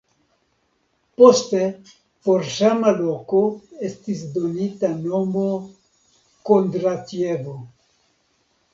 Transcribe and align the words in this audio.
Poste 1.21 1.65
por 2.23 2.47
sama 2.55 2.95
loko 3.03 3.43
estis 3.91 4.25
donita 4.41 4.93
nomo 5.07 5.47
Kondratjevo. 6.51 7.59